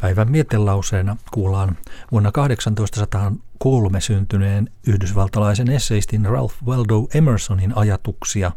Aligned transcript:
Päivän 0.00 0.30
mietelauseena 0.30 1.16
kuullaan 1.32 1.76
vuonna 2.12 2.32
1803 2.32 4.00
syntyneen 4.00 4.70
yhdysvaltalaisen 4.86 5.70
esseistin 5.70 6.24
Ralph 6.24 6.54
Waldo 6.66 7.08
Emersonin 7.14 7.76
ajatuksia. 7.76 8.52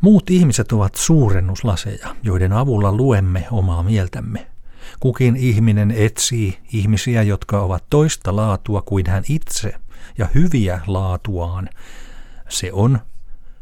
Muut 0.00 0.30
ihmiset 0.30 0.72
ovat 0.72 0.94
suurennuslaseja, 0.94 2.16
joiden 2.22 2.52
avulla 2.52 2.92
luemme 2.92 3.46
omaa 3.50 3.82
mieltämme. 3.82 4.46
Kukin 5.00 5.36
ihminen 5.36 5.90
etsii 5.90 6.58
ihmisiä, 6.72 7.22
jotka 7.22 7.60
ovat 7.60 7.84
toista 7.90 8.36
laatua 8.36 8.82
kuin 8.82 9.06
hän 9.06 9.24
itse 9.28 9.74
ja 10.18 10.28
hyviä 10.34 10.80
laatuaan. 10.86 11.68
Se 12.48 12.72
on. 12.72 12.98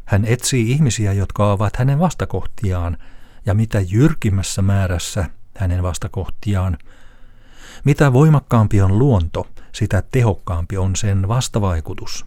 Hän 0.05 0.25
etsii 0.25 0.71
ihmisiä, 0.71 1.13
jotka 1.13 1.51
ovat 1.51 1.75
hänen 1.75 1.99
vastakohtiaan– 1.99 2.97
ja 3.49 3.53
mitä 3.53 3.79
jyrkimmässä 3.79 4.61
määrässä 4.61 5.25
hänen 5.57 5.83
vastakohtiaan. 5.83 6.77
Mitä 7.83 8.13
voimakkaampi 8.13 8.81
on 8.81 8.99
luonto, 8.99 9.47
sitä 9.71 10.03
tehokkaampi 10.11 10.77
on 10.77 10.95
sen 10.95 11.27
vastavaikutus. 11.27 12.25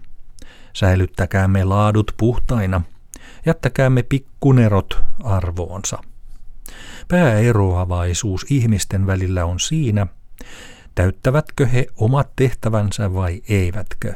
Säilyttäkäämme 0.72 1.64
laadut 1.64 2.12
puhtaina, 2.16 2.80
jättäkäämme 3.46 4.02
pikkunerot 4.02 5.00
arvoonsa. 5.24 5.98
Pääeroavaisuus 7.08 8.46
ihmisten 8.50 9.06
välillä 9.06 9.44
on 9.44 9.60
siinä, 9.60 10.06
täyttävätkö 10.94 11.66
he 11.66 11.86
omat 11.96 12.36
tehtävänsä 12.36 13.14
vai 13.14 13.42
eivätkö. 13.48 14.14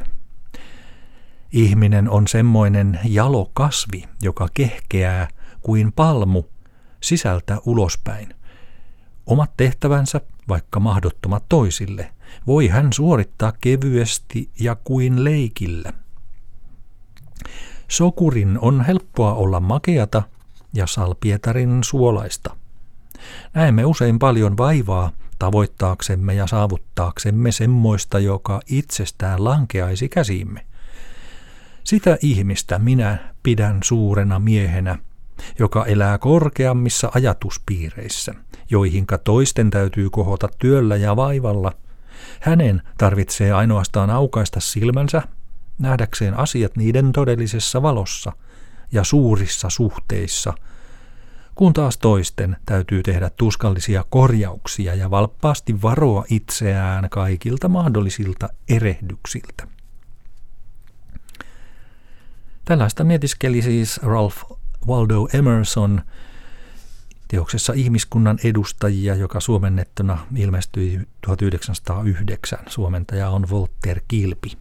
Ihminen 1.51 2.09
on 2.09 2.27
semmoinen 2.27 2.99
jalo 3.03 3.51
kasvi, 3.53 4.03
joka 4.21 4.47
kehkeää 4.53 5.27
kuin 5.61 5.93
palmu 5.93 6.43
sisältä 7.01 7.57
ulospäin. 7.65 8.35
Omat 9.25 9.51
tehtävänsä, 9.57 10.21
vaikka 10.47 10.79
mahdottomat 10.79 11.43
toisille, 11.49 12.11
voi 12.47 12.67
hän 12.67 12.93
suorittaa 12.93 13.53
kevyesti 13.61 14.49
ja 14.59 14.75
kuin 14.83 15.23
leikillä. 15.23 15.93
Sokurin 17.87 18.59
on 18.61 18.85
helppoa 18.85 19.33
olla 19.33 19.59
makeata 19.59 20.23
ja 20.73 20.87
salpietarin 20.87 21.83
suolaista. 21.83 22.55
Näemme 23.53 23.85
usein 23.85 24.19
paljon 24.19 24.57
vaivaa 24.57 25.11
tavoittaaksemme 25.39 26.33
ja 26.33 26.47
saavuttaaksemme 26.47 27.51
semmoista, 27.51 28.19
joka 28.19 28.61
itsestään 28.67 29.43
lankeaisi 29.43 30.09
käsimme. 30.09 30.65
Sitä 31.83 32.17
ihmistä 32.21 32.79
minä 32.79 33.33
pidän 33.43 33.79
suurena 33.83 34.39
miehenä, 34.39 34.99
joka 35.59 35.85
elää 35.85 36.17
korkeammissa 36.17 37.11
ajatuspiireissä, 37.13 38.33
joihinka 38.69 39.17
toisten 39.17 39.69
täytyy 39.69 40.09
kohota 40.09 40.49
työllä 40.59 40.95
ja 40.95 41.15
vaivalla. 41.15 41.71
Hänen 42.41 42.81
tarvitsee 42.97 43.51
ainoastaan 43.51 44.09
aukaista 44.09 44.59
silmänsä, 44.59 45.21
nähdäkseen 45.79 46.33
asiat 46.33 46.77
niiden 46.77 47.11
todellisessa 47.11 47.81
valossa 47.81 48.31
ja 48.91 49.03
suurissa 49.03 49.69
suhteissa, 49.69 50.53
kun 51.55 51.73
taas 51.73 51.97
toisten 51.97 52.57
täytyy 52.65 53.03
tehdä 53.03 53.29
tuskallisia 53.29 54.05
korjauksia 54.09 54.95
ja 54.95 55.11
valppaasti 55.11 55.81
varoa 55.81 56.25
itseään 56.29 57.09
kaikilta 57.09 57.69
mahdollisilta 57.69 58.49
erehdyksiltä. 58.69 59.67
Tällaista 62.65 63.03
mietiskeli 63.03 63.61
siis 63.61 63.99
Ralph 64.03 64.56
Waldo 64.87 65.27
Emerson 65.33 66.01
teoksessa 67.27 67.73
Ihmiskunnan 67.73 68.39
edustajia, 68.43 69.15
joka 69.15 69.39
suomennettuna 69.39 70.17
ilmestyi 70.35 70.99
1909. 71.21 72.59
Suomentaja 72.67 73.29
on 73.29 73.49
Volter 73.49 74.01
Kilpi. 74.07 74.57